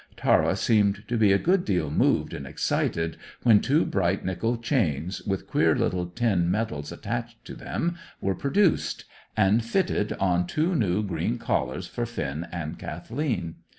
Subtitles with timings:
[0.17, 5.21] Tara seemed to be a good deal moved and excited when two bright nickel chains,
[5.27, 9.05] with queer little tin medals attached to them, were produced,
[9.37, 13.57] and fitted on two new green collars for Finn and Kathleen.